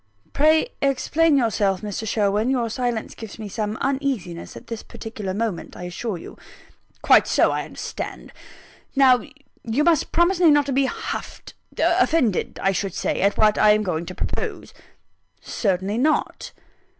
[0.33, 2.07] "Pray explain yourself, Mr.
[2.07, 2.49] Sherwin.
[2.49, 6.39] Your silence gives me some uneasiness at this particular moment, I assure you."
[7.03, 8.33] "Quite so I understand.
[8.95, 9.21] Now,
[9.63, 13.73] you must promise me not to be huffed offended, I should say at what I
[13.73, 14.73] am going to propose."
[15.39, 16.51] "Certainly not."